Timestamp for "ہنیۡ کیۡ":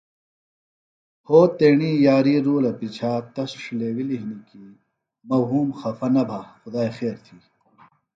4.21-4.75